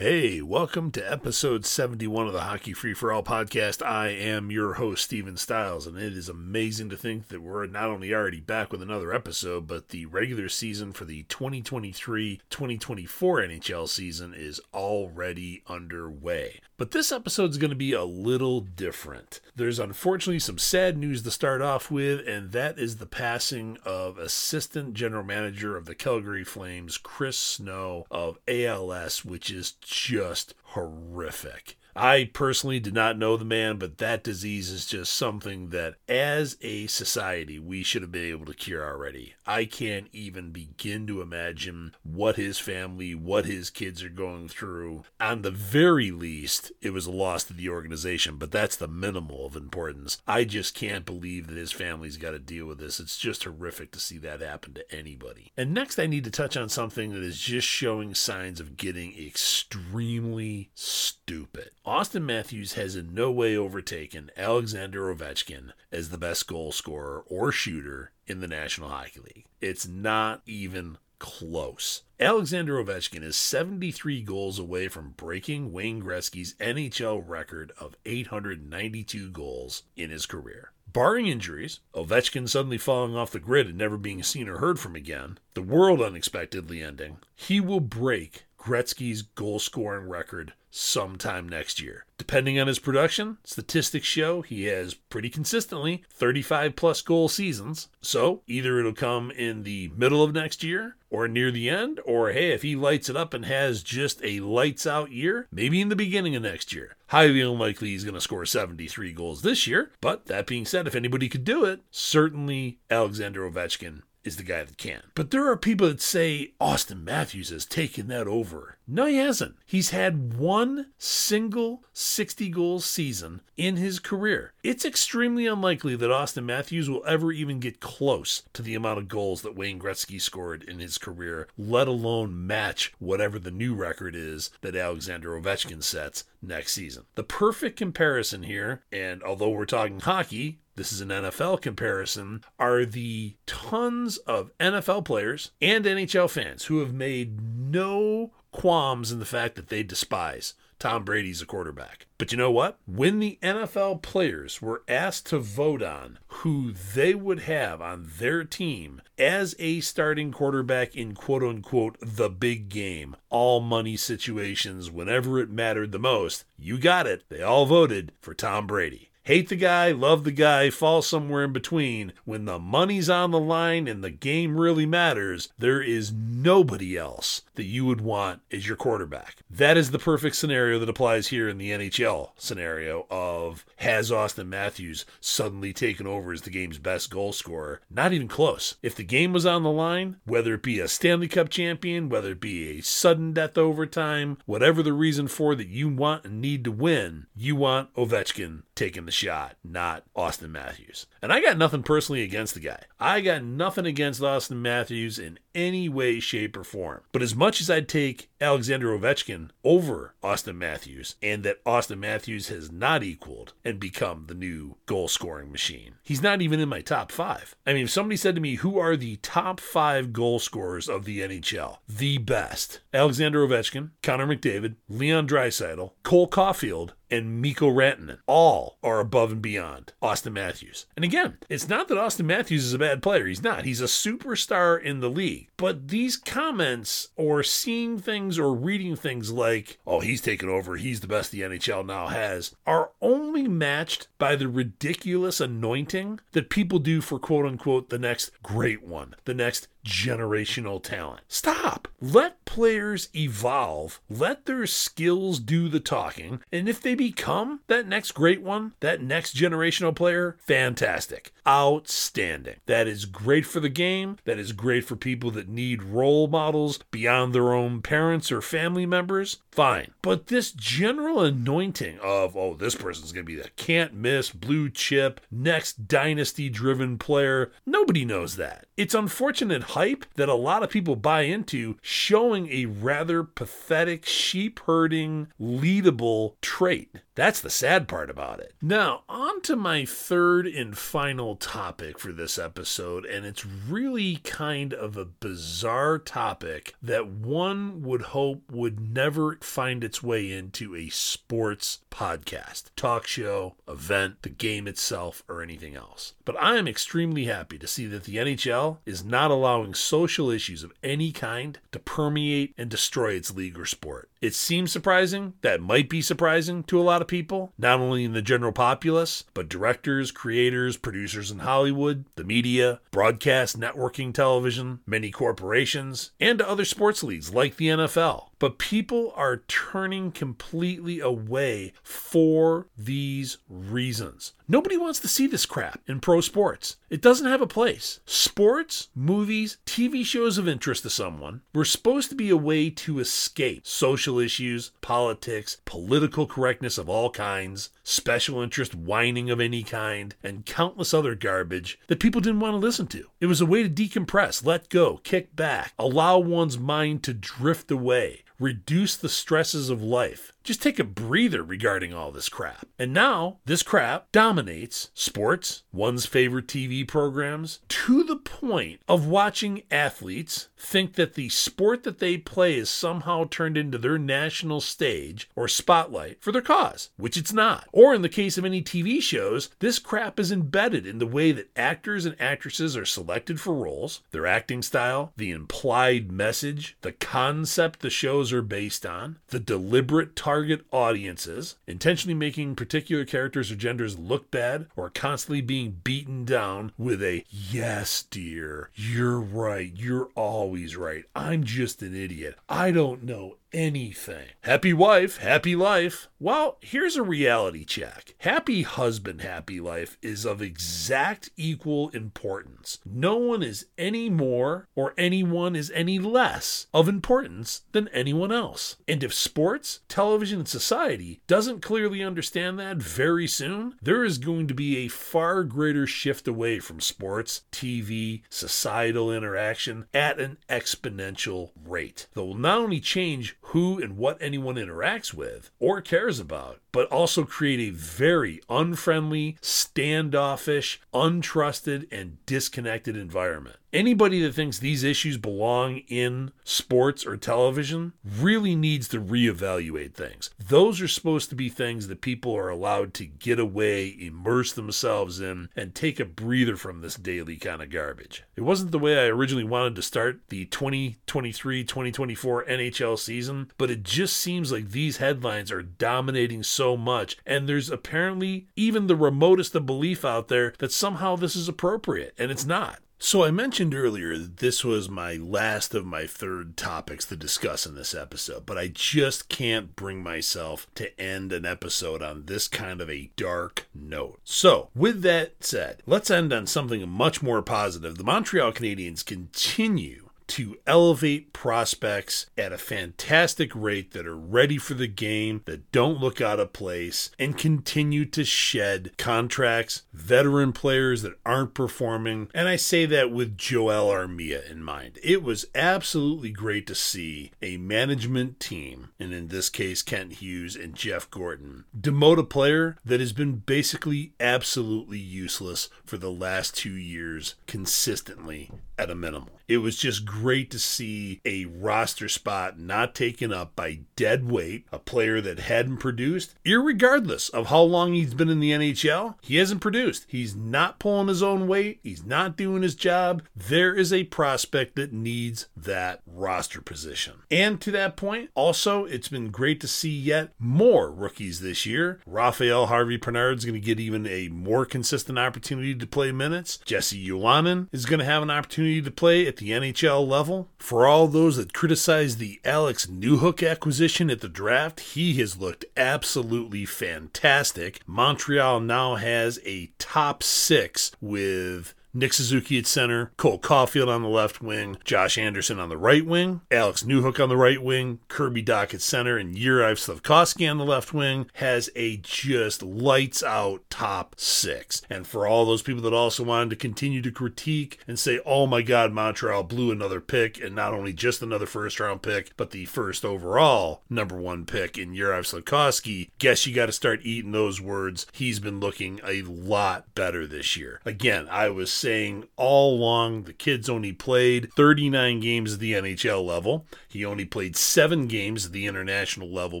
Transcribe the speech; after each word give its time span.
Hey, 0.00 0.40
welcome 0.40 0.90
to 0.92 1.12
episode 1.12 1.66
71 1.66 2.26
of 2.26 2.32
the 2.32 2.40
Hockey 2.40 2.72
Free 2.72 2.94
for 2.94 3.12
All 3.12 3.22
podcast. 3.22 3.84
I 3.84 4.08
am 4.08 4.50
your 4.50 4.72
host, 4.72 5.04
Steven 5.04 5.36
Stiles, 5.36 5.86
and 5.86 5.98
it 5.98 6.16
is 6.16 6.26
amazing 6.26 6.88
to 6.88 6.96
think 6.96 7.28
that 7.28 7.42
we're 7.42 7.66
not 7.66 7.90
only 7.90 8.14
already 8.14 8.40
back 8.40 8.72
with 8.72 8.80
another 8.80 9.12
episode, 9.12 9.66
but 9.66 9.90
the 9.90 10.06
regular 10.06 10.48
season 10.48 10.94
for 10.94 11.04
the 11.04 11.24
2023 11.24 12.40
2024 12.48 13.42
NHL 13.42 13.86
season 13.86 14.32
is 14.32 14.58
already 14.72 15.62
underway. 15.68 16.60
But 16.78 16.92
this 16.92 17.12
episode 17.12 17.50
is 17.50 17.58
going 17.58 17.68
to 17.68 17.76
be 17.76 17.92
a 17.92 18.04
little 18.04 18.62
different. 18.62 19.40
There's 19.54 19.78
unfortunately 19.78 20.38
some 20.38 20.56
sad 20.56 20.96
news 20.96 21.22
to 21.24 21.30
start 21.30 21.60
off 21.60 21.90
with, 21.90 22.26
and 22.26 22.52
that 22.52 22.78
is 22.78 22.96
the 22.96 23.04
passing 23.04 23.76
of 23.84 24.16
assistant 24.16 24.94
general 24.94 25.24
manager 25.24 25.76
of 25.76 25.84
the 25.84 25.94
Calgary 25.94 26.42
Flames, 26.42 26.96
Chris 26.96 27.36
Snow 27.36 28.06
of 28.10 28.38
ALS, 28.48 29.26
which 29.26 29.50
is 29.50 29.74
just 29.90 30.54
horrific. 30.62 31.76
I 31.94 32.30
personally 32.32 32.80
did 32.80 32.94
not 32.94 33.18
know 33.18 33.36
the 33.36 33.44
man, 33.44 33.78
but 33.78 33.98
that 33.98 34.24
disease 34.24 34.70
is 34.70 34.86
just 34.86 35.12
something 35.14 35.70
that, 35.70 35.96
as 36.08 36.56
a 36.60 36.86
society, 36.86 37.58
we 37.58 37.82
should 37.82 38.02
have 38.02 38.12
been 38.12 38.24
able 38.24 38.46
to 38.46 38.54
cure 38.54 38.84
already. 38.84 39.34
I 39.46 39.64
can't 39.64 40.08
even 40.12 40.50
begin 40.50 41.06
to 41.08 41.20
imagine 41.20 41.94
what 42.02 42.36
his 42.36 42.58
family, 42.58 43.14
what 43.14 43.46
his 43.46 43.70
kids 43.70 44.02
are 44.02 44.08
going 44.08 44.48
through. 44.48 45.04
On 45.20 45.42
the 45.42 45.50
very 45.50 46.10
least, 46.10 46.72
it 46.80 46.90
was 46.90 47.06
a 47.06 47.10
loss 47.10 47.44
to 47.44 47.52
the 47.52 47.68
organization, 47.68 48.36
but 48.36 48.52
that's 48.52 48.76
the 48.76 48.88
minimal 48.88 49.46
of 49.46 49.56
importance. 49.56 50.18
I 50.26 50.44
just 50.44 50.74
can't 50.74 51.04
believe 51.04 51.48
that 51.48 51.56
his 51.56 51.72
family's 51.72 52.16
got 52.16 52.30
to 52.30 52.38
deal 52.38 52.66
with 52.66 52.78
this. 52.78 53.00
It's 53.00 53.18
just 53.18 53.44
horrific 53.44 53.90
to 53.92 54.00
see 54.00 54.18
that 54.18 54.40
happen 54.40 54.74
to 54.74 54.94
anybody. 54.94 55.52
And 55.56 55.74
next, 55.74 55.98
I 55.98 56.06
need 56.06 56.24
to 56.24 56.30
touch 56.30 56.56
on 56.56 56.68
something 56.68 57.12
that 57.12 57.22
is 57.22 57.38
just 57.38 57.66
showing 57.66 58.14
signs 58.14 58.60
of 58.60 58.76
getting 58.76 59.18
extremely 59.18 60.70
stupid. 60.74 61.70
Auston 61.86 62.24
Matthews 62.24 62.74
has 62.74 62.94
in 62.94 63.14
no 63.14 63.30
way 63.32 63.56
overtaken 63.56 64.30
Alexander 64.36 65.14
Ovechkin 65.14 65.72
as 65.90 66.10
the 66.10 66.18
best 66.18 66.46
goal 66.46 66.72
scorer 66.72 67.24
or 67.26 67.50
shooter 67.50 68.12
in 68.26 68.40
the 68.40 68.46
National 68.46 68.90
Hockey 68.90 69.20
League. 69.20 69.46
It's 69.62 69.88
not 69.88 70.42
even 70.44 70.98
close. 71.18 72.02
Alexander 72.18 72.84
Ovechkin 72.84 73.22
is 73.22 73.34
73 73.34 74.20
goals 74.20 74.58
away 74.58 74.88
from 74.88 75.14
breaking 75.16 75.72
Wayne 75.72 76.02
Gretzky's 76.02 76.54
NHL 76.60 77.24
record 77.26 77.72
of 77.80 77.96
892 78.04 79.30
goals 79.30 79.84
in 79.96 80.10
his 80.10 80.26
career. 80.26 80.72
Barring 80.92 81.28
injuries, 81.28 81.80
Ovechkin 81.94 82.46
suddenly 82.46 82.78
falling 82.78 83.16
off 83.16 83.30
the 83.30 83.40
grid 83.40 83.68
and 83.68 83.78
never 83.78 83.96
being 83.96 84.22
seen 84.22 84.50
or 84.50 84.58
heard 84.58 84.78
from 84.78 84.94
again, 84.94 85.38
the 85.54 85.62
world 85.62 86.02
unexpectedly 86.02 86.82
ending, 86.82 87.18
he 87.34 87.58
will 87.58 87.80
break 87.80 88.44
Gretzky's 88.58 89.22
goal 89.22 89.58
scoring 89.58 90.06
record 90.06 90.52
sometime 90.70 91.48
next 91.48 91.80
year. 91.80 92.04
Depending 92.16 92.60
on 92.60 92.66
his 92.66 92.78
production, 92.78 93.38
statistics 93.44 94.06
show 94.06 94.42
he 94.42 94.64
has 94.64 94.94
pretty 94.94 95.30
consistently 95.30 96.04
35 96.10 96.76
plus 96.76 97.02
goal 97.02 97.28
seasons. 97.28 97.88
So 98.00 98.42
either 98.46 98.78
it'll 98.78 98.92
come 98.92 99.30
in 99.30 99.62
the 99.62 99.90
middle 99.96 100.22
of 100.22 100.34
next 100.34 100.62
year 100.62 100.96
or 101.10 101.26
near 101.26 101.50
the 101.50 101.68
end, 101.68 102.00
or 102.04 102.30
hey, 102.30 102.52
if 102.52 102.62
he 102.62 102.76
lights 102.76 103.08
it 103.08 103.16
up 103.16 103.34
and 103.34 103.44
has 103.46 103.82
just 103.82 104.20
a 104.22 104.40
lights 104.40 104.86
out 104.86 105.10
year, 105.10 105.48
maybe 105.50 105.80
in 105.80 105.88
the 105.88 105.96
beginning 105.96 106.36
of 106.36 106.42
next 106.42 106.72
year. 106.72 106.94
Highly 107.08 107.40
unlikely 107.40 107.88
he's 107.88 108.04
going 108.04 108.14
to 108.14 108.20
score 108.20 108.46
73 108.46 109.12
goals 109.12 109.42
this 109.42 109.66
year, 109.66 109.90
but 110.00 110.26
that 110.26 110.46
being 110.46 110.64
said, 110.64 110.86
if 110.86 110.94
anybody 110.94 111.28
could 111.28 111.44
do 111.44 111.64
it, 111.64 111.80
certainly 111.90 112.78
Alexander 112.90 113.50
Ovechkin 113.50 114.02
is 114.24 114.36
the 114.36 114.42
guy 114.42 114.62
that 114.62 114.78
can. 114.78 115.02
But 115.14 115.30
there 115.30 115.50
are 115.50 115.56
people 115.56 115.88
that 115.88 116.00
say 116.00 116.52
Auston 116.60 117.02
Matthews 117.02 117.48
has 117.50 117.64
taken 117.64 118.08
that 118.08 118.26
over. 118.26 118.76
No, 118.92 119.06
he 119.06 119.18
hasn't. 119.18 119.54
He's 119.64 119.90
had 119.90 120.34
one 120.36 120.86
single 120.98 121.84
60 121.92 122.48
goal 122.48 122.80
season 122.80 123.40
in 123.56 123.76
his 123.76 124.00
career. 124.00 124.52
It's 124.64 124.84
extremely 124.84 125.46
unlikely 125.46 125.94
that 125.94 126.10
Auston 126.10 126.44
Matthews 126.44 126.90
will 126.90 127.04
ever 127.06 127.30
even 127.30 127.60
get 127.60 127.78
close 127.78 128.42
to 128.52 128.62
the 128.62 128.74
amount 128.74 128.98
of 128.98 129.06
goals 129.06 129.42
that 129.42 129.54
Wayne 129.54 129.78
Gretzky 129.78 130.20
scored 130.20 130.64
in 130.64 130.80
his 130.80 130.98
career, 130.98 131.46
let 131.56 131.86
alone 131.86 132.48
match 132.48 132.92
whatever 132.98 133.38
the 133.38 133.52
new 133.52 133.76
record 133.76 134.16
is 134.16 134.50
that 134.60 134.74
Alexander 134.74 135.40
Ovechkin 135.40 135.84
sets 135.84 136.24
next 136.42 136.72
season. 136.72 137.04
The 137.14 137.22
perfect 137.22 137.78
comparison 137.78 138.42
here, 138.42 138.82
and 138.90 139.22
although 139.22 139.50
we're 139.50 139.66
talking 139.66 140.00
hockey, 140.00 140.58
this 140.74 140.92
is 140.92 141.00
an 141.00 141.10
NFL 141.10 141.60
comparison, 141.60 142.42
are 142.58 142.84
the 142.84 143.36
tons 143.46 144.16
of 144.18 144.50
NFL 144.58 145.04
players 145.04 145.52
and 145.60 145.84
NHL 145.84 146.30
fans 146.30 146.64
who 146.64 146.80
have 146.80 146.94
made 146.94 147.40
no 147.40 148.32
qualms 148.52 149.12
in 149.12 149.18
the 149.18 149.24
fact 149.24 149.54
that 149.56 149.68
they 149.68 149.82
despise 149.82 150.54
Tom 150.80 151.04
Brady's 151.04 151.42
a 151.42 151.46
quarterback. 151.46 152.06
But 152.16 152.32
you 152.32 152.38
know 152.38 152.50
what? 152.50 152.78
When 152.86 153.18
the 153.18 153.38
NFL 153.42 154.00
players 154.00 154.62
were 154.62 154.82
asked 154.88 155.26
to 155.26 155.38
vote 155.38 155.82
on 155.82 156.18
who 156.28 156.72
they 156.72 157.14
would 157.14 157.40
have 157.40 157.82
on 157.82 158.10
their 158.18 158.44
team 158.44 159.02
as 159.18 159.54
a 159.58 159.80
starting 159.80 160.32
quarterback 160.32 160.96
in 160.96 161.14
quote 161.14 161.42
unquote 161.42 161.98
the 162.00 162.30
big 162.30 162.70
game, 162.70 163.14
all 163.28 163.60
money 163.60 163.98
situations, 163.98 164.90
whenever 164.90 165.38
it 165.38 165.50
mattered 165.50 165.92
the 165.92 165.98
most, 165.98 166.44
you 166.58 166.78
got 166.78 167.06
it. 167.06 167.24
They 167.28 167.42
all 167.42 167.66
voted 167.66 168.12
for 168.18 168.32
Tom 168.32 168.66
Brady. 168.66 169.09
Hate 169.30 169.48
the 169.48 169.54
guy, 169.54 169.92
love 169.92 170.24
the 170.24 170.32
guy, 170.32 170.70
fall 170.70 171.02
somewhere 171.02 171.44
in 171.44 171.52
between. 171.52 172.12
When 172.24 172.46
the 172.46 172.58
money's 172.58 173.08
on 173.08 173.30
the 173.30 173.38
line 173.38 173.86
and 173.86 174.02
the 174.02 174.10
game 174.10 174.58
really 174.58 174.86
matters, 174.86 175.52
there 175.56 175.80
is 175.80 176.12
nobody 176.12 176.98
else 176.98 177.42
that 177.54 177.62
you 177.62 177.86
would 177.86 178.00
want 178.00 178.40
as 178.50 178.66
your 178.66 178.76
quarterback. 178.76 179.36
That 179.48 179.76
is 179.76 179.92
the 179.92 180.00
perfect 180.00 180.34
scenario 180.34 180.80
that 180.80 180.88
applies 180.88 181.28
here 181.28 181.48
in 181.48 181.58
the 181.58 181.70
NHL 181.70 182.30
scenario 182.38 183.06
of 183.08 183.64
has 183.76 184.10
Auston 184.10 184.48
Matthews 184.48 185.06
suddenly 185.20 185.72
taken 185.72 186.08
over 186.08 186.32
as 186.32 186.42
the 186.42 186.50
game's 186.50 186.78
best 186.78 187.08
goal 187.08 187.32
scorer? 187.32 187.82
Not 187.88 188.12
even 188.12 188.26
close. 188.26 188.78
If 188.82 188.96
the 188.96 189.04
game 189.04 189.32
was 189.32 189.46
on 189.46 189.62
the 189.62 189.70
line, 189.70 190.16
whether 190.24 190.54
it 190.54 190.62
be 190.64 190.80
a 190.80 190.88
Stanley 190.88 191.28
Cup 191.28 191.50
champion, 191.50 192.08
whether 192.08 192.32
it 192.32 192.40
be 192.40 192.78
a 192.78 192.82
sudden 192.82 193.32
death 193.32 193.56
overtime, 193.56 194.38
whatever 194.44 194.82
the 194.82 194.92
reason 194.92 195.28
for 195.28 195.54
that 195.54 195.68
you 195.68 195.88
want 195.88 196.24
and 196.24 196.40
need 196.40 196.64
to 196.64 196.72
win, 196.72 197.26
you 197.36 197.54
want 197.54 197.94
Ovechkin 197.94 198.62
taking 198.74 199.04
the 199.04 199.19
shot, 199.20 199.56
not 199.62 200.04
Auston 200.16 200.50
Matthews. 200.50 201.06
And 201.20 201.32
I 201.32 201.40
got 201.40 201.58
nothing 201.58 201.82
personally 201.82 202.22
against 202.22 202.54
the 202.54 202.60
guy. 202.60 202.80
I 202.98 203.20
got 203.20 203.44
nothing 203.44 203.84
against 203.84 204.22
Auston 204.22 204.56
Matthews 204.56 205.18
in 205.18 205.38
any 205.54 205.88
way, 205.88 206.20
shape, 206.20 206.56
or 206.56 206.64
form. 206.64 207.02
But 207.12 207.22
as 207.22 207.34
much 207.34 207.60
as 207.60 207.70
I'd 207.70 207.88
take 207.88 208.30
Alexander 208.40 208.96
Ovechkin 208.96 209.50
over 209.64 210.14
Auston 210.22 210.56
Matthews, 210.56 211.16
and 211.22 211.42
that 211.42 211.62
Auston 211.64 211.98
Matthews 211.98 212.48
has 212.48 212.70
not 212.72 213.02
equaled 213.02 213.52
and 213.64 213.78
become 213.78 214.24
the 214.26 214.34
new 214.34 214.76
goal 214.86 215.08
scoring 215.08 215.52
machine, 215.52 215.94
he's 216.02 216.22
not 216.22 216.40
even 216.42 216.60
in 216.60 216.68
my 216.68 216.80
top 216.80 217.12
five. 217.12 217.54
I 217.66 217.72
mean, 217.72 217.84
if 217.84 217.90
somebody 217.90 218.16
said 218.16 218.34
to 218.34 218.40
me, 218.40 218.56
Who 218.56 218.78
are 218.78 218.96
the 218.96 219.16
top 219.16 219.60
five 219.60 220.12
goal 220.12 220.38
scorers 220.38 220.88
of 220.88 221.04
the 221.04 221.20
NHL? 221.20 221.78
The 221.88 222.18
best 222.18 222.80
Alexander 222.92 223.46
Ovechkin, 223.46 223.90
Connor 224.02 224.26
McDavid, 224.26 224.76
Leon 224.88 225.28
Draisaitl, 225.28 225.92
Cole 226.02 226.28
Caufield, 226.28 226.92
and 227.10 227.40
Mikko 227.42 227.68
Rantanen. 227.70 228.18
All 228.26 228.78
are 228.82 229.00
above 229.00 229.32
and 229.32 229.42
beyond 229.42 229.92
Auston 230.02 230.32
Matthews. 230.32 230.86
And 230.96 231.04
again, 231.04 231.38
it's 231.48 231.68
not 231.68 231.88
that 231.88 231.98
Auston 231.98 232.26
Matthews 232.26 232.64
is 232.64 232.74
a 232.74 232.78
bad 232.78 233.02
player. 233.02 233.26
He's 233.26 233.42
not. 233.42 233.64
He's 233.64 233.80
a 233.80 233.84
superstar 233.84 234.80
in 234.80 235.00
the 235.00 235.10
league. 235.10 235.39
But 235.56 235.88
these 235.88 236.16
comments 236.16 237.08
or 237.16 237.42
seeing 237.42 237.98
things 237.98 238.38
or 238.38 238.54
reading 238.54 238.96
things 238.96 239.32
like, 239.32 239.78
oh, 239.86 240.00
he's 240.00 240.20
taken 240.20 240.48
over, 240.48 240.76
he's 240.76 241.00
the 241.00 241.06
best 241.06 241.30
the 241.30 241.42
NHL 241.42 241.86
now 241.86 242.08
has, 242.08 242.54
are 242.66 242.90
only 243.00 243.46
matched 243.48 244.08
by 244.18 244.36
the 244.36 244.48
ridiculous 244.48 245.40
anointing 245.40 246.20
that 246.32 246.50
people 246.50 246.78
do 246.78 247.00
for 247.00 247.18
quote 247.18 247.46
unquote 247.46 247.90
the 247.90 247.98
next 247.98 248.30
great 248.42 248.82
one, 248.82 249.14
the 249.24 249.34
next 249.34 249.68
generational 249.84 250.82
talent. 250.82 251.22
Stop. 251.28 251.88
Let 252.00 252.44
players 252.44 253.08
evolve. 253.14 254.00
Let 254.08 254.46
their 254.46 254.66
skills 254.66 255.38
do 255.38 255.68
the 255.68 255.80
talking. 255.80 256.40
And 256.52 256.68
if 256.68 256.80
they 256.80 256.94
become 256.94 257.60
that 257.66 257.86
next 257.86 258.12
great 258.12 258.42
one, 258.42 258.72
that 258.80 259.02
next 259.02 259.36
generational 259.36 259.94
player, 259.94 260.36
fantastic. 260.40 261.32
Outstanding. 261.46 262.56
That 262.66 262.86
is 262.86 263.04
great 263.04 263.46
for 263.46 263.60
the 263.60 263.68
game. 263.68 264.18
That 264.24 264.38
is 264.38 264.52
great 264.52 264.84
for 264.84 264.96
people 264.96 265.30
that 265.32 265.48
need 265.48 265.82
role 265.82 266.26
models 266.26 266.78
beyond 266.90 267.34
their 267.34 267.52
own 267.52 267.82
parents 267.82 268.30
or 268.30 268.40
family 268.40 268.86
members. 268.86 269.38
Fine. 269.52 269.90
But 270.00 270.28
this 270.28 270.52
general 270.52 271.20
anointing 271.22 271.98
of, 272.00 272.36
oh, 272.36 272.54
this 272.54 272.76
person's 272.76 273.10
going 273.10 273.26
to 273.26 273.32
be 273.32 273.40
the 273.40 273.50
can't 273.56 273.92
miss 273.92 274.30
blue 274.30 274.70
chip, 274.70 275.20
next 275.30 275.88
dynasty 275.88 276.48
driven 276.48 276.98
player, 276.98 277.50
nobody 277.66 278.04
knows 278.04 278.36
that. 278.36 278.66
It's 278.76 278.94
unfortunate 278.94 279.62
hype 279.62 280.06
that 280.14 280.28
a 280.28 280.34
lot 280.34 280.62
of 280.62 280.70
people 280.70 280.94
buy 280.94 281.22
into, 281.22 281.76
showing 281.82 282.48
a 282.50 282.66
rather 282.66 283.24
pathetic 283.24 284.06
sheep 284.06 284.60
herding, 284.60 285.28
leadable 285.40 286.34
trait. 286.40 286.94
That's 287.14 287.40
the 287.40 287.50
sad 287.50 287.88
part 287.88 288.08
about 288.08 288.40
it. 288.40 288.54
Now, 288.62 289.02
on 289.08 289.40
to 289.42 289.56
my 289.56 289.84
third 289.84 290.46
and 290.46 290.76
final 290.76 291.36
topic 291.36 291.98
for 291.98 292.12
this 292.12 292.38
episode, 292.38 293.04
and 293.04 293.26
it's 293.26 293.44
really 293.44 294.16
kind 294.16 294.72
of 294.72 294.96
a 294.96 295.04
bizarre 295.04 295.98
topic 295.98 296.74
that 296.82 297.08
one 297.08 297.82
would 297.82 298.02
hope 298.02 298.42
would 298.50 298.80
never 298.80 299.36
find 299.40 299.82
its 299.82 300.02
way 300.02 300.30
into 300.30 300.74
a 300.76 300.88
sports 300.88 301.80
podcast, 301.90 302.70
talk 302.76 303.06
show, 303.06 303.56
event, 303.68 304.22
the 304.22 304.28
game 304.28 304.68
itself, 304.68 305.22
or 305.28 305.42
anything 305.42 305.74
else. 305.74 306.14
But 306.24 306.40
I 306.40 306.56
am 306.56 306.68
extremely 306.68 307.24
happy 307.24 307.58
to 307.58 307.66
see 307.66 307.86
that 307.86 308.04
the 308.04 308.16
NHL 308.16 308.78
is 308.86 309.04
not 309.04 309.30
allowing 309.30 309.74
social 309.74 310.30
issues 310.30 310.62
of 310.62 310.72
any 310.82 311.12
kind 311.12 311.58
to 311.72 311.78
permeate 311.78 312.54
and 312.56 312.70
destroy 312.70 313.12
its 313.14 313.34
league 313.34 313.58
or 313.58 313.66
sport. 313.66 314.08
It 314.20 314.34
seems 314.34 314.70
surprising, 314.70 315.34
that 315.40 315.62
might 315.62 315.88
be 315.88 316.02
surprising 316.02 316.62
to 316.64 316.78
a 316.78 316.82
lot 316.82 316.99
of 317.00 317.08
people, 317.08 317.52
not 317.58 317.80
only 317.80 318.04
in 318.04 318.12
the 318.12 318.22
general 318.22 318.52
populace, 318.52 319.24
but 319.34 319.48
directors, 319.48 320.10
creators, 320.10 320.76
producers 320.76 321.30
in 321.30 321.40
Hollywood, 321.40 322.04
the 322.16 322.24
media, 322.24 322.80
broadcast, 322.90 323.58
networking 323.58 324.12
television, 324.14 324.80
many 324.86 325.10
corporations, 325.10 326.12
and 326.20 326.40
other 326.40 326.64
sports 326.64 327.02
leagues 327.02 327.32
like 327.32 327.56
the 327.56 327.68
NFL. 327.68 328.29
But 328.40 328.58
people 328.58 329.12
are 329.14 329.42
turning 329.48 330.12
completely 330.12 330.98
away 330.98 331.74
for 331.82 332.68
these 332.76 333.36
reasons. 333.48 334.32
Nobody 334.48 334.78
wants 334.78 334.98
to 335.00 335.08
see 335.08 335.26
this 335.26 335.46
crap 335.46 335.80
in 335.86 336.00
pro 336.00 336.22
sports. 336.22 336.78
It 336.88 337.02
doesn't 337.02 337.28
have 337.28 337.42
a 337.42 337.46
place. 337.46 338.00
Sports, 338.06 338.88
movies, 338.94 339.58
TV 339.66 340.04
shows 340.04 340.38
of 340.38 340.48
interest 340.48 340.82
to 340.84 340.90
someone 340.90 341.42
were 341.54 341.66
supposed 341.66 342.08
to 342.08 342.16
be 342.16 342.30
a 342.30 342.36
way 342.36 342.70
to 342.70 342.98
escape 342.98 343.66
social 343.66 344.18
issues, 344.18 344.72
politics, 344.80 345.58
political 345.66 346.26
correctness 346.26 346.78
of 346.78 346.88
all 346.88 347.10
kinds, 347.10 347.68
special 347.84 348.40
interest 348.40 348.74
whining 348.74 349.30
of 349.30 349.38
any 349.38 349.62
kind, 349.62 350.14
and 350.22 350.46
countless 350.46 350.94
other 350.94 351.14
garbage 351.14 351.78
that 351.88 352.00
people 352.00 352.22
didn't 352.22 352.40
want 352.40 352.54
to 352.54 352.58
listen 352.58 352.86
to. 352.86 353.04
It 353.20 353.26
was 353.26 353.42
a 353.42 353.46
way 353.46 353.62
to 353.62 353.68
decompress, 353.68 354.44
let 354.44 354.70
go, 354.70 354.96
kick 355.04 355.36
back, 355.36 355.74
allow 355.78 356.18
one's 356.18 356.58
mind 356.58 357.02
to 357.02 357.12
drift 357.12 357.70
away 357.70 358.24
reduce 358.40 358.96
the 358.96 359.08
stresses 359.08 359.70
of 359.70 359.82
life. 359.82 360.32
Just 360.42 360.62
take 360.62 360.78
a 360.78 360.84
breather 360.84 361.42
regarding 361.42 361.92
all 361.92 362.10
this 362.10 362.28
crap. 362.28 362.66
And 362.78 362.92
now, 362.92 363.38
this 363.44 363.62
crap 363.62 364.10
dominates 364.10 364.90
sports, 364.94 365.62
one's 365.72 366.06
favorite 366.06 366.46
TV 366.46 366.86
programs, 366.86 367.60
to 367.68 368.02
the 368.02 368.16
point 368.16 368.80
of 368.88 369.06
watching 369.06 369.62
athletes 369.70 370.48
think 370.56 370.94
that 370.94 371.14
the 371.14 371.28
sport 371.28 371.82
that 371.84 371.98
they 371.98 372.16
play 372.16 372.56
is 372.56 372.70
somehow 372.70 373.24
turned 373.28 373.56
into 373.56 373.78
their 373.78 373.98
national 373.98 374.60
stage 374.60 375.28
or 375.36 375.46
spotlight 375.46 376.22
for 376.22 376.32
their 376.32 376.40
cause, 376.40 376.90
which 376.96 377.16
it's 377.16 377.32
not. 377.32 377.68
Or 377.72 377.94
in 377.94 378.02
the 378.02 378.08
case 378.08 378.38
of 378.38 378.44
any 378.44 378.62
TV 378.62 379.00
shows, 379.02 379.50
this 379.58 379.78
crap 379.78 380.18
is 380.18 380.32
embedded 380.32 380.86
in 380.86 380.98
the 380.98 381.06
way 381.06 381.32
that 381.32 381.50
actors 381.56 382.06
and 382.06 382.16
actresses 382.20 382.76
are 382.76 382.86
selected 382.86 383.40
for 383.40 383.54
roles, 383.54 384.02
their 384.10 384.26
acting 384.26 384.62
style, 384.62 385.12
the 385.16 385.30
implied 385.30 386.10
message, 386.10 386.76
the 386.80 386.92
concept 386.92 387.80
the 387.80 387.90
shows 387.90 388.32
are 388.32 388.42
based 388.42 388.86
on, 388.86 389.18
the 389.28 389.40
deliberate 389.40 390.16
target 390.30 390.64
audiences, 390.70 391.56
intentionally 391.66 392.14
making 392.14 392.54
particular 392.54 393.04
characters 393.04 393.50
or 393.50 393.56
genders 393.56 393.98
look 393.98 394.30
bad, 394.30 394.64
or 394.76 394.88
constantly 394.88 395.40
being 395.40 395.80
beaten 395.82 396.24
down 396.24 396.70
with 396.78 397.02
a, 397.02 397.24
yes, 397.28 398.04
dear, 398.12 398.70
you're 398.76 399.18
right, 399.18 399.72
you're 399.74 400.08
always 400.14 400.76
right, 400.76 401.02
I'm 401.16 401.42
just 401.42 401.82
an 401.82 401.96
idiot, 401.96 402.36
I 402.48 402.70
don't 402.70 403.02
know 403.02 403.38
anything. 403.52 404.28
Happy 404.42 404.72
wife, 404.72 405.18
happy 405.18 405.56
life. 405.56 406.08
Well, 406.18 406.58
here's 406.60 406.96
a 406.96 407.02
reality 407.02 407.64
check. 407.64 408.14
Happy 408.18 408.62
husband, 408.62 409.22
happy 409.22 409.58
life 409.58 409.96
is 410.02 410.24
of 410.24 410.42
exact 410.42 411.30
equal 411.36 411.88
importance. 411.90 412.78
No 412.84 413.16
one 413.16 413.42
is 413.42 413.66
any 413.78 414.10
more 414.10 414.68
or 414.74 414.92
anyone 414.98 415.56
is 415.56 415.70
any 415.74 415.98
less 415.98 416.66
of 416.74 416.88
importance 416.88 417.62
than 417.72 417.88
anyone 417.88 418.30
else. 418.30 418.76
And 418.86 419.02
if 419.02 419.14
sports, 419.14 419.80
television, 419.88 420.40
and 420.40 420.48
society 420.48 421.22
doesn't 421.26 421.62
clearly 421.62 422.02
understand 422.02 422.58
that 422.58 422.76
very 422.76 423.26
soon, 423.26 423.76
there 423.80 424.04
is 424.04 424.18
going 424.18 424.46
to 424.48 424.54
be 424.54 424.78
a 424.78 424.88
far 424.88 425.42
greater 425.44 425.86
shift 425.86 426.28
away 426.28 426.58
from 426.58 426.80
sports, 426.80 427.42
TV, 427.50 428.22
societal 428.28 429.12
interaction 429.12 429.86
at 429.94 430.20
an 430.20 430.36
exponential 430.48 431.52
rate 431.64 432.08
that 432.12 432.22
will 432.22 432.34
not 432.34 432.58
only 432.58 432.80
change 432.80 433.36
who 433.50 433.82
and 433.82 433.96
what 433.96 434.16
anyone 434.20 434.54
interacts 434.54 435.12
with 435.12 435.50
or 435.58 435.80
cares 435.80 436.20
about, 436.20 436.60
but 436.70 436.86
also 436.88 437.24
create 437.24 437.60
a 437.60 437.74
very 437.74 438.40
unfriendly, 438.48 439.36
standoffish, 439.40 440.80
untrusted, 440.94 441.86
and 441.90 442.24
disconnected 442.26 442.96
environment. 442.96 443.56
Anybody 443.72 444.20
that 444.22 444.34
thinks 444.34 444.58
these 444.58 444.82
issues 444.82 445.16
belong 445.16 445.82
in 445.86 446.32
sports 446.42 447.06
or 447.06 447.16
television 447.16 447.92
really 448.04 448.56
needs 448.56 448.88
to 448.88 449.00
reevaluate 449.00 449.94
things. 449.94 450.30
Those 450.40 450.80
are 450.80 450.88
supposed 450.88 451.28
to 451.30 451.36
be 451.36 451.48
things 451.48 451.86
that 451.86 452.00
people 452.00 452.36
are 452.36 452.48
allowed 452.48 452.94
to 452.94 453.06
get 453.06 453.38
away, 453.38 453.96
immerse 453.96 454.52
themselves 454.52 455.20
in, 455.20 455.50
and 455.54 455.72
take 455.72 456.00
a 456.00 456.04
breather 456.04 456.56
from 456.56 456.80
this 456.80 456.96
daily 456.96 457.36
kind 457.36 457.62
of 457.62 457.70
garbage. 457.70 458.24
It 458.34 458.40
wasn't 458.40 458.72
the 458.72 458.78
way 458.80 458.98
I 458.98 459.08
originally 459.08 459.44
wanted 459.44 459.76
to 459.76 459.82
start 459.82 460.20
the 460.30 460.46
2023 460.46 461.62
2024 461.62 462.46
NHL 462.46 462.98
season, 462.98 463.52
but 463.56 463.70
it 463.70 463.84
just 463.84 464.16
seems 464.16 464.50
like 464.50 464.70
these 464.70 464.96
headlines 464.96 465.52
are 465.52 465.62
dominating 465.62 466.42
so 466.42 466.76
much, 466.76 467.18
and 467.24 467.48
there's 467.48 467.70
apparently 467.70 468.48
even 468.56 468.88
the 468.88 468.96
remotest 468.96 469.54
of 469.54 469.64
belief 469.64 470.04
out 470.04 470.26
there 470.26 470.54
that 470.58 470.72
somehow 470.72 471.14
this 471.14 471.36
is 471.36 471.48
appropriate, 471.48 472.14
and 472.18 472.32
it's 472.32 472.44
not. 472.44 472.80
So, 473.02 473.24
I 473.24 473.30
mentioned 473.30 473.74
earlier 473.74 474.18
that 474.18 474.36
this 474.36 474.62
was 474.62 474.90
my 474.90 475.14
last 475.14 475.74
of 475.74 475.86
my 475.86 476.06
third 476.06 476.58
topics 476.58 477.06
to 477.06 477.16
discuss 477.16 477.64
in 477.64 477.74
this 477.74 477.94
episode, 477.94 478.44
but 478.44 478.58
I 478.58 478.68
just 478.68 479.30
can't 479.30 479.74
bring 479.74 480.02
myself 480.02 480.66
to 480.74 481.00
end 481.00 481.32
an 481.32 481.46
episode 481.46 482.02
on 482.02 482.26
this 482.26 482.46
kind 482.46 482.82
of 482.82 482.90
a 482.90 483.10
dark 483.16 483.66
note. 483.74 484.20
So, 484.22 484.68
with 484.74 485.00
that 485.00 485.42
said, 485.42 485.82
let's 485.86 486.10
end 486.10 486.30
on 486.30 486.46
something 486.46 486.86
much 486.90 487.22
more 487.22 487.40
positive. 487.40 487.96
The 487.96 488.04
Montreal 488.04 488.52
Canadiens 488.52 489.02
continue 489.02 490.09
to 490.30 490.56
elevate 490.66 491.32
prospects 491.32 492.26
at 492.38 492.52
a 492.52 492.58
fantastic 492.58 493.50
rate 493.54 493.90
that 493.90 494.06
are 494.06 494.16
ready 494.16 494.58
for 494.58 494.74
the 494.74 494.86
game, 494.86 495.42
that 495.44 495.72
don't 495.72 496.00
look 496.00 496.20
out 496.20 496.38
of 496.38 496.52
place, 496.52 497.10
and 497.18 497.36
continue 497.36 498.04
to 498.04 498.24
shed 498.24 498.92
contracts, 498.96 499.82
veteran 499.92 500.52
players 500.52 501.02
that 501.02 501.18
aren't 501.26 501.52
performing. 501.52 502.28
And 502.32 502.48
I 502.48 502.54
say 502.54 502.86
that 502.86 503.10
with 503.10 503.36
Joel 503.36 503.92
Armia 503.92 504.48
in 504.48 504.62
mind. 504.62 504.98
It 505.02 505.24
was 505.24 505.46
absolutely 505.54 506.30
great 506.30 506.66
to 506.68 506.74
see 506.76 507.32
a 507.42 507.56
management 507.56 508.38
team, 508.38 508.90
and 509.00 509.12
in 509.12 509.28
this 509.28 509.50
case, 509.50 509.82
Kent 509.82 510.14
Hughes 510.14 510.54
and 510.54 510.74
Jeff 510.74 511.10
Gorton, 511.10 511.64
demote 511.78 512.18
a 512.18 512.22
player 512.22 512.76
that 512.84 513.00
has 513.00 513.12
been 513.12 513.36
basically 513.36 514.12
absolutely 514.20 514.98
useless 514.98 515.68
for 515.84 515.98
the 515.98 516.12
last 516.12 516.56
two 516.56 516.76
years 516.76 517.34
consistently 517.48 518.50
at 518.78 518.90
a 518.90 518.94
minimal. 518.94 519.40
It 519.48 519.58
was 519.58 519.76
just 519.76 520.04
great 520.04 520.19
to 520.20 520.58
see 520.58 521.20
a 521.24 521.46
roster 521.46 522.08
spot 522.08 522.58
not 522.58 522.94
taken 522.94 523.32
up 523.32 523.56
by 523.56 523.80
dead 523.96 524.30
weight, 524.30 524.66
a 524.70 524.78
player 524.78 525.20
that 525.20 525.40
hadn't 525.40 525.78
produced, 525.78 526.34
irregardless 526.44 527.30
of 527.30 527.46
how 527.46 527.62
long 527.62 527.94
he's 527.94 528.14
been 528.14 528.28
in 528.28 528.40
the 528.40 528.52
NHL. 528.52 529.14
He 529.22 529.36
hasn't 529.36 529.60
produced. 529.60 530.04
He's 530.08 530.36
not 530.36 530.78
pulling 530.78 531.08
his 531.08 531.22
own 531.22 531.48
weight. 531.48 531.80
He's 531.82 532.04
not 532.04 532.36
doing 532.36 532.62
his 532.62 532.74
job. 532.74 533.22
There 533.34 533.74
is 533.74 533.92
a 533.92 534.04
prospect 534.04 534.76
that 534.76 534.92
needs 534.92 535.48
that 535.56 536.00
roster 536.06 536.60
position. 536.60 537.14
And 537.30 537.60
to 537.62 537.70
that 537.72 537.96
point, 537.96 538.30
also, 538.34 538.84
it's 538.84 539.08
been 539.08 539.30
great 539.30 539.60
to 539.60 539.68
see 539.68 539.90
yet 539.90 540.32
more 540.38 540.90
rookies 540.90 541.40
this 541.40 541.64
year. 541.64 542.00
Raphael 542.06 542.66
Harvey 542.66 542.98
Pinard's 542.98 543.44
going 543.44 543.54
to 543.54 543.60
get 543.60 543.80
even 543.80 544.06
a 544.06 544.28
more 544.28 544.64
consistent 544.64 545.18
opportunity 545.18 545.74
to 545.74 545.86
play 545.86 546.12
minutes. 546.12 546.58
Jesse 546.64 547.08
Ylönen 547.08 547.68
is 547.72 547.86
going 547.86 548.00
to 548.00 548.04
have 548.04 548.22
an 548.22 548.30
opportunity 548.30 548.82
to 548.82 548.90
play 548.90 549.26
at 549.26 549.36
the 549.36 549.50
NHL 549.50 550.06
level. 550.10 550.50
For 550.58 550.86
all 550.86 551.06
those 551.06 551.36
that 551.36 551.54
criticize 551.54 552.16
the 552.16 552.40
Alex 552.44 552.86
Newhook 552.86 553.48
acquisition 553.48 554.10
at 554.10 554.20
the 554.20 554.28
draft, 554.28 554.80
he 554.80 555.14
has 555.14 555.38
looked 555.38 555.64
absolutely 555.76 556.66
fantastic. 556.66 557.80
Montreal 557.86 558.60
now 558.60 558.96
has 558.96 559.40
a 559.46 559.70
top 559.78 560.22
six 560.22 560.92
with 561.00 561.72
Nick 561.92 562.12
Suzuki 562.12 562.56
at 562.56 562.66
center, 562.66 563.10
Cole 563.16 563.40
Caufield 563.40 563.88
on 563.88 564.02
the 564.02 564.08
left 564.08 564.40
wing, 564.40 564.76
Josh 564.84 565.18
Anderson 565.18 565.58
on 565.58 565.68
the 565.68 565.76
right 565.76 566.06
wing, 566.06 566.40
Alex 566.48 566.84
Newhook 566.84 567.20
on 567.20 567.28
the 567.28 567.36
right 567.36 567.60
wing, 567.60 567.98
Kirby 568.06 568.44
Dach 568.44 568.72
at 568.72 568.80
center, 568.80 569.16
and 569.16 569.34
Juraj 569.34 569.72
Slafkovsky 569.72 570.48
on 570.48 570.58
the 570.58 570.64
left 570.64 570.94
wing 570.94 571.26
has 571.34 571.68
a 571.74 571.96
just 571.96 572.62
lights 572.62 573.24
out 573.24 573.68
top 573.70 574.14
six. 574.18 574.82
And 574.88 575.04
for 575.04 575.26
all 575.26 575.44
those 575.44 575.62
people 575.62 575.82
that 575.82 575.92
also 575.92 576.22
wanted 576.22 576.50
to 576.50 576.56
continue 576.56 577.02
to 577.02 577.10
critique 577.10 577.80
and 577.88 577.98
say, 577.98 578.20
oh 578.24 578.46
my 578.46 578.62
God, 578.62 578.92
Montreal 578.92 579.42
blew 579.42 579.72
another 579.72 580.00
pick, 580.00 580.40
and 580.40 580.54
not 580.54 580.72
only 580.72 580.92
just 580.92 581.22
another 581.22 581.46
first 581.46 581.80
round 581.80 582.02
pick, 582.02 582.36
but 582.36 582.52
the 582.52 582.66
first 582.66 583.04
overall 583.04 583.82
number 583.90 584.16
one 584.16 584.46
pick 584.46 584.78
in 584.78 584.94
Juraj 584.94 585.42
Slafkovsky, 585.42 586.10
guess 586.18 586.46
you 586.46 586.54
got 586.54 586.66
to 586.66 586.72
start 586.72 587.00
eating 587.02 587.32
those 587.32 587.60
words. 587.60 588.06
He's 588.12 588.38
been 588.38 588.60
looking 588.60 589.00
a 589.04 589.22
lot 589.22 589.92
better 589.96 590.24
this 590.24 590.56
year. 590.56 590.80
Again, 590.84 591.26
I 591.28 591.48
was 591.48 591.79
saying 591.80 592.24
all 592.36 592.74
along 592.74 593.24
the 593.24 593.32
kid's 593.32 593.68
only 593.68 593.92
played 593.92 594.52
39 594.52 595.20
games 595.20 595.54
at 595.54 595.60
the 595.60 595.72
NHL 595.72 596.24
level. 596.24 596.66
He 596.86 597.04
only 597.04 597.24
played 597.24 597.56
seven 597.56 598.06
games 598.06 598.46
at 598.46 598.52
the 598.52 598.66
international 598.66 599.32
level 599.32 599.60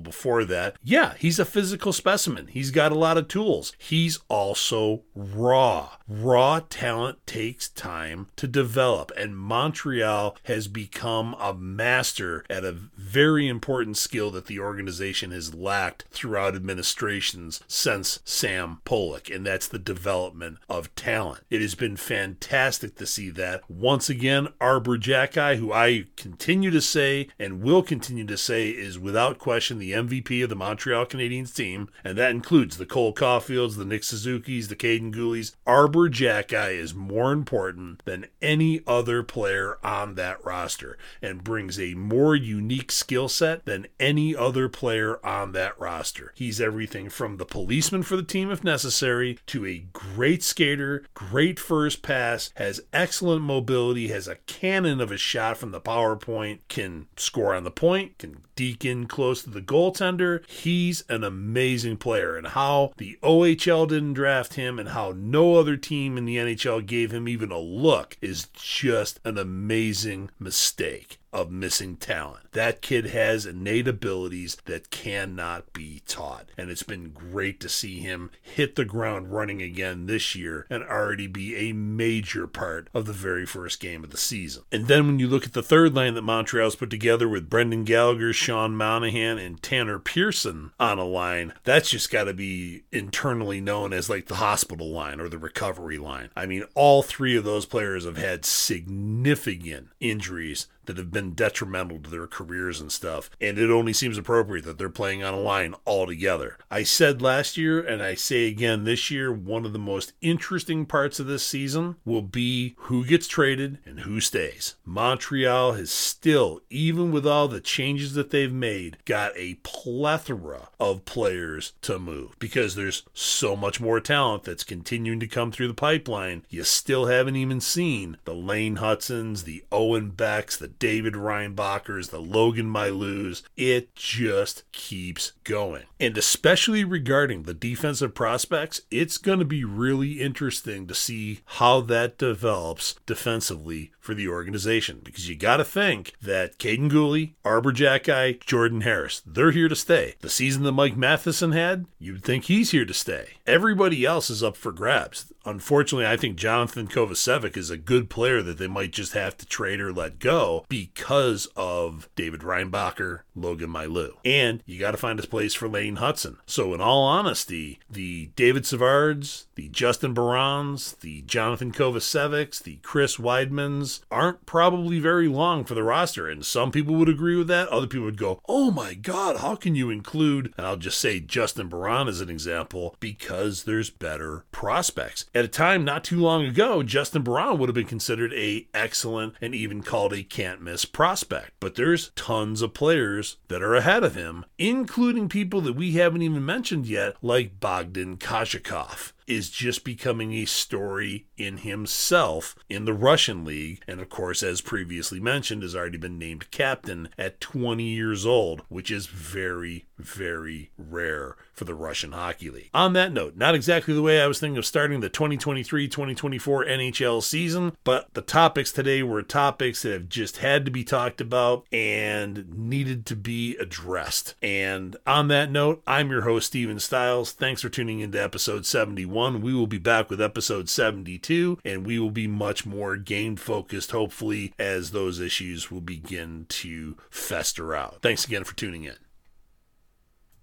before 0.00 0.44
that. 0.44 0.76
Yeah, 0.82 1.14
he's 1.18 1.38
a 1.38 1.44
physical 1.44 1.92
specimen. 1.92 2.48
He's 2.48 2.70
got 2.70 2.92
a 2.92 2.98
lot 2.98 3.16
of 3.16 3.28
tools. 3.28 3.72
He's 3.78 4.18
also 4.28 5.02
raw. 5.14 5.90
Raw 6.08 6.60
talent 6.68 7.24
takes 7.26 7.68
time 7.68 8.28
to 8.36 8.48
develop, 8.48 9.12
and 9.16 9.36
Montreal 9.36 10.36
has 10.44 10.66
become 10.66 11.36
a 11.38 11.54
master 11.54 12.44
at 12.50 12.64
a 12.64 12.72
very 12.72 13.46
important 13.46 13.96
skill 13.96 14.30
that 14.32 14.46
the 14.46 14.58
organization 14.58 15.30
has 15.30 15.54
lacked 15.54 16.04
throughout 16.10 16.56
administrations 16.56 17.60
since 17.68 18.18
Sam 18.24 18.80
Pollock, 18.84 19.30
and 19.30 19.46
that's 19.46 19.68
the 19.68 19.78
development 19.78 20.58
of 20.68 20.92
talent. 20.96 21.44
It 21.48 21.60
has 21.60 21.76
been 21.76 21.96
fantastic 22.10 22.96
to 22.96 23.06
see 23.06 23.30
that. 23.30 23.62
Once 23.70 24.10
again, 24.10 24.48
Arber 24.60 24.98
Xhekaj, 24.98 25.58
who 25.58 25.72
I 25.72 26.06
continue 26.16 26.72
to 26.72 26.80
say 26.80 27.28
and 27.38 27.62
will 27.62 27.84
continue 27.84 28.26
to 28.26 28.36
say 28.36 28.70
is 28.70 28.98
without 28.98 29.38
question 29.38 29.78
the 29.78 29.92
MVP 29.92 30.42
of 30.42 30.48
the 30.48 30.56
Montreal 30.56 31.06
Canadiens 31.06 31.54
team, 31.54 31.88
and 32.02 32.18
that 32.18 32.32
includes 32.32 32.78
the 32.78 32.84
Cole 32.84 33.14
Caufields, 33.14 33.76
the 33.76 33.84
Nick 33.84 34.02
Suzuki's, 34.02 34.66
the 34.66 34.74
Kaiden 34.74 35.14
Guhles. 35.14 35.54
Arber 35.64 36.10
Xhekaj 36.10 36.72
is 36.76 36.94
more 36.96 37.30
important 37.30 38.02
than 38.04 38.26
any 38.42 38.80
other 38.88 39.22
player 39.22 39.78
on 39.84 40.16
that 40.16 40.44
roster 40.44 40.98
and 41.22 41.44
brings 41.44 41.78
a 41.78 41.94
more 41.94 42.34
unique 42.34 42.90
skill 42.90 43.28
set 43.28 43.64
than 43.66 43.86
any 44.00 44.34
other 44.34 44.68
player 44.68 45.24
on 45.24 45.52
that 45.52 45.78
roster. 45.78 46.32
He's 46.34 46.60
everything 46.60 47.08
from 47.08 47.36
the 47.36 47.46
policeman 47.46 48.02
for 48.02 48.16
the 48.16 48.24
team 48.24 48.50
if 48.50 48.64
necessary 48.64 49.38
to 49.46 49.64
a 49.64 49.84
great 49.92 50.42
skater, 50.42 51.04
great 51.14 51.60
first 51.60 51.99
pass, 52.02 52.50
has 52.56 52.80
excellent 52.92 53.42
mobility, 53.42 54.08
has 54.08 54.28
a 54.28 54.36
cannon 54.46 55.00
of 55.00 55.10
a 55.10 55.16
shot 55.16 55.56
from 55.56 55.70
the 55.70 55.80
power 55.80 56.16
point, 56.16 56.60
can 56.68 57.06
score 57.16 57.54
on 57.54 57.64
the 57.64 57.70
point, 57.70 58.18
can 58.18 58.42
deke 58.56 58.84
in 58.84 59.06
close 59.06 59.42
to 59.42 59.50
the 59.50 59.62
goaltender. 59.62 60.46
He's 60.48 61.02
an 61.08 61.24
amazing 61.24 61.96
player. 61.96 62.36
And 62.36 62.48
how 62.48 62.92
the 62.96 63.18
OHL 63.22 63.88
didn't 63.88 64.14
draft 64.14 64.54
him 64.54 64.78
and 64.78 64.90
how 64.90 65.14
no 65.16 65.56
other 65.56 65.76
team 65.76 66.18
in 66.18 66.24
the 66.24 66.36
NHL 66.36 66.84
gave 66.84 67.10
him 67.10 67.28
even 67.28 67.50
a 67.50 67.58
look 67.58 68.16
is 68.20 68.48
just 68.52 69.20
an 69.24 69.38
amazing 69.38 70.30
mistake 70.38 71.18
of 71.32 71.50
missing 71.50 71.96
talent. 71.96 72.52
That 72.52 72.82
kid 72.82 73.06
has 73.06 73.46
innate 73.46 73.86
abilities 73.86 74.56
that 74.64 74.90
cannot 74.90 75.72
be 75.72 76.02
taught. 76.06 76.50
And 76.58 76.70
it's 76.70 76.82
been 76.82 77.10
great 77.10 77.60
to 77.60 77.68
see 77.68 78.00
him 78.00 78.30
hit 78.42 78.74
the 78.74 78.84
ground 78.84 79.32
running 79.32 79.62
again 79.62 80.06
this 80.06 80.34
year 80.34 80.66
and 80.68 80.82
already 80.82 81.26
be 81.26 81.56
a 81.56 81.72
major 81.72 82.46
part 82.46 82.88
of 82.92 83.06
the 83.06 83.12
very 83.12 83.46
first 83.46 83.80
game 83.80 84.02
of 84.02 84.10
the 84.10 84.16
season. 84.16 84.64
And 84.72 84.86
then 84.86 85.06
when 85.06 85.18
you 85.18 85.28
look 85.28 85.44
at 85.44 85.52
the 85.52 85.62
third 85.62 85.94
line 85.94 86.14
that 86.14 86.22
Montreal's 86.22 86.76
put 86.76 86.90
together 86.90 87.28
with 87.28 87.50
Brendan 87.50 87.84
Gallagher, 87.84 88.32
Sean 88.32 88.76
Monahan, 88.76 89.38
and 89.38 89.62
Tanner 89.62 89.98
Pearson 89.98 90.72
on 90.80 90.98
a 90.98 91.04
line, 91.04 91.52
that's 91.64 91.90
just 91.90 92.10
got 92.10 92.24
to 92.24 92.34
be 92.34 92.82
internally 92.90 93.60
known 93.60 93.92
as 93.92 94.10
like 94.10 94.26
the 94.26 94.36
hospital 94.36 94.90
line 94.90 95.20
or 95.20 95.28
the 95.28 95.38
recovery 95.38 95.98
line. 95.98 96.30
I 96.34 96.46
mean, 96.46 96.64
all 96.74 97.02
three 97.02 97.36
of 97.36 97.44
those 97.44 97.66
players 97.66 98.04
have 98.04 98.16
had 98.16 98.44
significant 98.44 99.88
injuries 100.00 100.66
that 100.90 100.98
have 100.98 101.12
been 101.12 101.34
detrimental 101.34 102.00
to 102.00 102.10
their 102.10 102.26
careers 102.26 102.80
and 102.80 102.90
stuff. 102.90 103.30
And 103.40 103.58
it 103.58 103.70
only 103.70 103.92
seems 103.92 104.18
appropriate 104.18 104.64
that 104.64 104.76
they're 104.76 104.90
playing 104.90 105.22
on 105.22 105.34
a 105.34 105.40
line 105.40 105.76
altogether. 105.86 106.58
I 106.68 106.82
said 106.82 107.22
last 107.22 107.56
year, 107.56 107.80
and 107.80 108.02
I 108.02 108.16
say 108.16 108.48
again 108.48 108.82
this 108.82 109.08
year, 109.08 109.32
one 109.32 109.64
of 109.64 109.72
the 109.72 109.78
most 109.78 110.12
interesting 110.20 110.84
parts 110.84 111.20
of 111.20 111.26
this 111.26 111.46
season 111.46 111.94
will 112.04 112.22
be 112.22 112.74
who 112.78 113.04
gets 113.06 113.28
traded 113.28 113.78
and 113.86 114.00
who 114.00 114.20
stays. 114.20 114.74
Montreal 114.84 115.74
has 115.74 115.92
still, 115.92 116.60
even 116.70 117.12
with 117.12 117.24
all 117.24 117.46
the 117.46 117.60
changes 117.60 118.14
that 118.14 118.30
they've 118.30 118.52
made, 118.52 118.98
got 119.04 119.32
a 119.36 119.54
plethora 119.62 120.70
of 120.80 121.04
players 121.04 121.72
to 121.82 121.98
move 121.98 122.36
because 122.40 122.74
there's 122.74 123.04
so 123.14 123.54
much 123.54 123.80
more 123.80 124.00
talent 124.00 124.42
that's 124.42 124.64
continuing 124.64 125.20
to 125.20 125.28
come 125.28 125.52
through 125.52 125.68
the 125.68 125.74
pipeline. 125.74 126.44
You 126.48 126.64
still 126.64 127.06
haven't 127.06 127.36
even 127.36 127.60
seen 127.60 128.16
the 128.24 128.34
Lane 128.34 128.76
Hutsons, 128.76 129.44
the 129.44 129.64
Owen 129.70 130.10
Becks, 130.10 130.56
the 130.56 130.68
David 130.80 131.14
Reinbachers, 131.14 132.10
the 132.10 132.18
Logan 132.18 132.66
Mailloux. 132.66 133.42
It 133.56 133.94
just 133.94 134.64
keeps 134.72 135.32
going. 135.44 135.84
And 136.00 136.18
especially 136.18 136.82
regarding 136.82 137.44
the 137.44 137.54
defensive 137.54 138.14
prospects, 138.14 138.80
it's 138.90 139.18
going 139.18 139.38
to 139.38 139.44
be 139.44 139.64
really 139.64 140.20
interesting 140.20 140.88
to 140.88 140.94
see 140.94 141.40
how 141.44 141.82
that 141.82 142.18
develops 142.18 142.96
defensively 143.06 143.92
for 144.00 144.14
the 144.14 144.26
organization 144.26 145.00
because 145.04 145.28
you 145.28 145.36
got 145.36 145.58
to 145.58 145.64
think 145.64 146.14
that 146.22 146.58
Kaiden 146.58 146.90
Guhle, 146.90 147.34
Arber 147.44 147.72
Xhekaj, 147.72 148.40
Jordan 148.46 148.80
Harris, 148.80 149.22
they're 149.26 149.50
here 149.50 149.68
to 149.68 149.76
stay. 149.76 150.14
The 150.20 150.30
season 150.30 150.62
that 150.64 150.72
Mike 150.72 150.96
Matheson 150.96 151.52
had, 151.52 151.84
you'd 151.98 152.24
think 152.24 152.44
he's 152.44 152.70
here 152.70 152.86
to 152.86 152.94
stay. 152.94 153.34
Everybody 153.46 154.06
else 154.06 154.30
is 154.30 154.42
up 154.42 154.56
for 154.56 154.72
grabs. 154.72 155.32
Unfortunately, 155.44 156.06
I 156.06 156.16
think 156.16 156.36
Jonathan 156.36 156.86
Kovacevic 156.86 157.56
is 157.56 157.70
a 157.70 157.76
good 157.76 158.10
player 158.10 158.42
that 158.42 158.58
they 158.58 158.66
might 158.66 158.92
just 158.92 159.14
have 159.14 159.36
to 159.38 159.46
trade 159.46 159.80
or 159.80 159.92
let 159.92 160.18
go 160.18 160.64
because 160.68 161.46
of 161.56 162.08
David 162.14 162.40
Reinbacher, 162.40 163.20
Logan 163.34 163.70
Mailloux. 163.70 164.12
And 164.24 164.62
you 164.66 164.78
got 164.78 164.90
to 164.92 164.96
find 164.96 165.18
a 165.18 165.26
place 165.26 165.54
for 165.54 165.68
Lane 165.68 165.96
Hutson. 165.96 166.36
So, 166.46 166.74
in 166.74 166.80
all 166.80 167.04
honesty, 167.04 167.78
the 167.88 168.30
David 168.36 168.64
Savards, 168.64 169.46
the 169.54 169.68
Justin 169.68 170.14
Barrons, 170.14 170.92
the 171.00 171.22
Jonathan 171.22 171.72
Kovacevics, 171.72 172.62
the 172.62 172.76
Chris 172.82 173.16
Widemans 173.16 174.00
aren't 174.10 174.46
probably 174.46 174.98
very 174.98 175.28
long 175.28 175.64
for 175.64 175.74
the 175.74 175.82
roster. 175.82 176.28
And 176.28 176.44
some 176.44 176.70
people 176.70 176.94
would 176.96 177.08
agree 177.08 177.36
with 177.36 177.48
that. 177.48 177.68
Other 177.68 177.86
people 177.86 178.06
would 178.06 178.18
go, 178.18 178.40
oh 178.48 178.70
my 178.70 178.94
God, 178.94 179.38
how 179.38 179.56
can 179.56 179.74
you 179.74 179.90
include, 179.90 180.52
and 180.56 180.66
I'll 180.66 180.76
just 180.76 180.98
say 180.98 181.20
Justin 181.20 181.68
Barron 181.68 182.08
as 182.08 182.20
an 182.20 182.30
example, 182.30 182.96
because 183.00 183.64
there's 183.64 183.90
better 183.90 184.44
prospects. 184.52 185.24
At 185.40 185.46
a 185.46 185.48
time 185.48 185.86
not 185.86 186.04
too 186.04 186.20
long 186.20 186.44
ago, 186.44 186.82
Justin 186.82 187.22
Barron 187.22 187.56
would 187.56 187.70
have 187.70 187.74
been 187.74 187.86
considered 187.86 188.30
a 188.34 188.68
excellent 188.74 189.36
and 189.40 189.54
even 189.54 189.82
called 189.82 190.12
a 190.12 190.22
can't 190.22 190.60
miss 190.60 190.84
prospect. 190.84 191.52
But 191.60 191.76
there's 191.76 192.10
tons 192.10 192.60
of 192.60 192.74
players 192.74 193.38
that 193.48 193.62
are 193.62 193.74
ahead 193.74 194.04
of 194.04 194.14
him, 194.14 194.44
including 194.58 195.30
people 195.30 195.62
that 195.62 195.72
we 195.72 195.92
haven't 195.92 196.20
even 196.20 196.44
mentioned 196.44 196.86
yet, 196.86 197.16
like 197.22 197.58
Bogdan 197.58 198.18
Kazakov 198.18 199.14
is 199.30 199.48
just 199.48 199.84
becoming 199.84 200.34
a 200.34 200.44
story 200.44 201.24
in 201.36 201.58
himself 201.58 202.56
in 202.68 202.84
the 202.84 202.92
Russian 202.92 203.44
league. 203.44 203.80
And 203.86 204.00
of 204.00 204.08
course, 204.08 204.42
as 204.42 204.60
previously 204.60 205.20
mentioned, 205.20 205.62
has 205.62 205.76
already 205.76 205.98
been 205.98 206.18
named 206.18 206.50
captain 206.50 207.08
at 207.16 207.40
20 207.40 207.84
years 207.84 208.26
old, 208.26 208.62
which 208.68 208.90
is 208.90 209.06
very, 209.06 209.86
very 209.96 210.72
rare 210.76 211.36
for 211.60 211.66
the 211.66 211.74
Russian 211.74 212.12
Hockey 212.12 212.48
League. 212.48 212.70
On 212.72 212.94
that 212.94 213.12
note, 213.12 213.36
not 213.36 213.54
exactly 213.54 213.92
the 213.92 214.00
way 214.00 214.22
I 214.22 214.26
was 214.26 214.40
thinking 214.40 214.56
of 214.56 214.64
starting 214.64 215.00
the 215.00 215.10
2023 215.10 215.88
2024 215.88 216.64
NHL 216.64 217.22
season, 217.22 217.76
but 217.84 218.08
the 218.14 218.22
topics 218.22 218.72
today 218.72 219.02
were 219.02 219.20
topics 219.20 219.82
that 219.82 219.92
have 219.92 220.08
just 220.08 220.38
had 220.38 220.64
to 220.64 220.70
be 220.70 220.84
talked 220.84 221.20
about 221.20 221.66
and 221.70 222.48
needed 222.56 223.04
to 223.04 223.14
be 223.14 223.58
addressed. 223.58 224.36
And 224.40 224.96
on 225.06 225.28
that 225.28 225.50
note, 225.50 225.82
I'm 225.86 226.10
your 226.10 226.22
host, 226.22 226.46
Steven 226.46 226.80
Stiles. 226.80 227.32
Thanks 227.32 227.60
for 227.60 227.68
tuning 227.68 228.00
into 228.00 228.22
episode 228.22 228.64
71 228.64 229.42
we 229.42 229.52
will 229.52 229.66
be 229.66 229.76
back 229.76 230.08
with 230.08 230.22
episode 230.22 230.70
72, 230.70 231.58
and 231.62 231.86
we 231.86 231.98
will 231.98 232.10
be 232.10 232.26
much 232.26 232.64
more 232.64 232.96
game 232.96 233.36
focused, 233.36 233.90
hopefully, 233.90 234.54
as 234.58 234.92
those 234.92 235.20
issues 235.20 235.70
will 235.70 235.82
begin 235.82 236.46
to 236.48 236.96
fester 237.10 237.74
out. 237.74 237.98
Thanks 238.00 238.24
again 238.24 238.44
for 238.44 238.56
tuning 238.56 238.84
in. 238.84 238.96